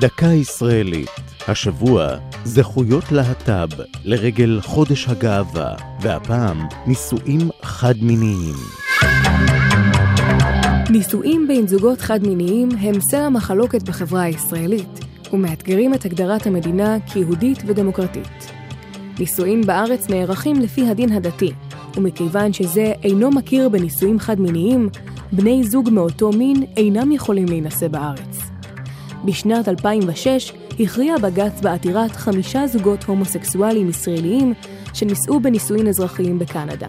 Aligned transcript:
דקה 0.00 0.26
ישראלית, 0.26 1.08
השבוע 1.48 2.08
זכויות 2.44 3.12
להט"ב 3.12 3.68
לרגל 4.04 4.60
חודש 4.62 5.08
הגאווה, 5.08 5.74
והפעם 6.00 6.66
נישואים 6.86 7.50
חד-מיניים. 7.62 8.54
נישואים 10.90 11.48
בין 11.48 11.66
זוגות 11.66 12.00
חד-מיניים 12.00 12.68
הם 12.80 12.94
סלע 13.10 13.28
מחלוקת 13.28 13.82
בחברה 13.82 14.22
הישראלית, 14.22 15.00
ומאתגרים 15.32 15.94
את 15.94 16.04
הגדרת 16.04 16.46
המדינה 16.46 16.96
כיהודית 17.12 17.62
ודמוקרטית. 17.66 18.52
נישואים 19.18 19.62
בארץ 19.66 20.10
נערכים 20.10 20.60
לפי 20.60 20.88
הדין 20.88 21.12
הדתי, 21.12 21.52
ומכיוון 21.96 22.52
שזה 22.52 22.92
אינו 23.02 23.30
מכיר 23.30 23.68
בנישואים 23.68 24.18
חד-מיניים, 24.18 24.88
בני 25.32 25.64
זוג 25.64 25.90
מאותו 25.92 26.30
מין 26.30 26.64
אינם 26.76 27.12
יכולים 27.12 27.46
להינשא 27.46 27.88
בארץ. 27.88 28.35
בשנת 29.26 29.68
2006 29.68 30.52
הכריע 30.80 31.18
בג"ץ 31.18 31.60
בעתירת 31.60 32.10
חמישה 32.10 32.66
זוגות 32.66 33.04
הומוסקסואלים 33.04 33.88
ישראליים 33.88 34.54
שנישאו 34.94 35.40
בנישואין 35.40 35.88
אזרחיים 35.88 36.38
בקנדה. 36.38 36.88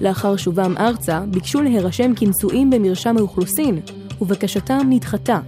לאחר 0.00 0.36
שובם 0.36 0.74
ארצה, 0.78 1.20
ביקשו 1.20 1.62
להירשם 1.62 2.12
כנשואים 2.16 2.70
במרשם 2.70 3.16
האוכלוסין, 3.16 3.80
ובקשתם 4.20 4.86
נדחתה. 4.88 5.40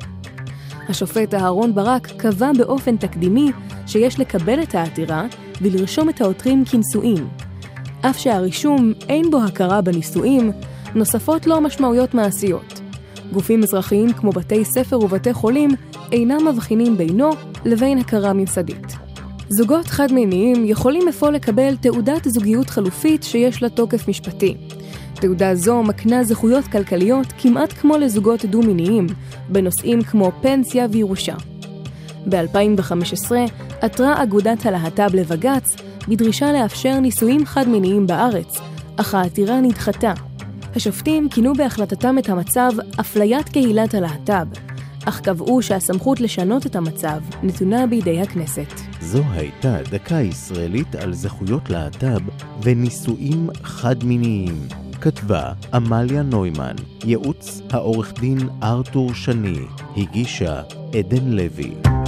השופט 0.89 1.35
אהרון 1.35 1.75
ברק 1.75 2.07
קבע 2.17 2.51
באופן 2.59 2.97
תקדימי 2.97 3.53
שיש 3.87 4.21
לקבל 4.21 4.63
את 4.63 4.75
העתירה 4.75 5.27
ולרשום 5.61 6.09
את 6.09 6.21
העותרים 6.21 6.65
כנשואים. 6.65 7.29
אף 8.01 8.19
שהרישום 8.19 8.93
אין 9.09 9.31
בו 9.31 9.43
הכרה 9.43 9.81
בנישואים, 9.81 10.53
נוספות 10.95 11.47
לו 11.47 11.61
משמעויות 11.61 12.15
מעשיות. 12.15 12.80
גופים 13.33 13.63
אזרחיים 13.63 14.13
כמו 14.13 14.31
בתי 14.31 14.65
ספר 14.65 14.99
ובתי 14.99 15.33
חולים 15.33 15.71
אינם 16.13 16.49
מבחינים 16.49 16.97
בינו 16.97 17.31
לבין 17.65 17.99
הכרה 17.99 18.33
ממסדית. 18.33 18.97
זוגות 19.49 19.87
חד-מיניים 19.87 20.65
יכולים 20.65 21.09
אפוא 21.09 21.31
לקבל 21.31 21.77
תעודת 21.77 22.25
זוגיות 22.25 22.71
חלופית 22.71 23.23
שיש 23.23 23.63
לה 23.63 23.69
תוקף 23.69 24.09
משפטי. 24.09 24.57
תעודה 25.15 25.55
זו 25.55 25.83
מקנה 25.83 26.25
זכויות 26.25 26.65
כלכליות 26.65 27.27
כמעט 27.39 27.73
כמו 27.73 27.99
לזוגות 27.99 28.45
דו-מיניים, 28.45 29.07
בנושאים 29.49 30.03
כמו 30.03 30.33
פנסיה 30.43 30.87
וירושה. 30.91 31.35
ב-2015 32.29 33.33
עתרה 33.81 34.23
אגודת 34.23 34.67
הלהט"ב 34.67 35.15
לבג"ץ 35.15 35.77
בדרישה 36.09 36.53
לאפשר 36.53 37.01
נישואים 37.01 37.47
חד-מיניים 37.47 38.07
בארץ, 38.07 38.57
אך 38.97 39.15
העתירה 39.15 39.61
נדחתה. 39.61 40.13
השופטים 40.77 41.29
כינו 41.29 41.55
בהחלטתם 41.55 42.19
את 42.19 42.29
המצב 42.29 42.71
אפליית 43.01 43.49
קהילת 43.49 43.95
הלהט"ב, 43.95 44.47
אך 45.05 45.21
קבעו 45.21 45.63
שהסמכות 45.63 46.21
לשנות 46.21 46.67
את 46.67 46.77
המצב 46.77 47.21
נתונה 47.43 47.87
בידי 47.87 48.21
הכנסת. 48.21 48.81
זו 49.01 49.23
הייתה 49.33 49.77
דקה 49.91 50.15
ישראלית 50.15 50.95
על 50.95 51.13
זכויות 51.13 51.71
להט"ב 51.71 52.21
ונישואים 52.63 53.49
חד-מיניים. 53.63 54.69
כתבה 55.01 55.53
עמליה 55.75 56.23
נוימן, 56.23 56.75
ייעוץ 57.05 57.63
העורך 57.71 58.13
דין 58.21 58.39
ארתור 58.63 59.15
שני, 59.15 59.59
הגישה 59.97 60.63
עדן 60.99 61.25
לוי. 61.25 62.00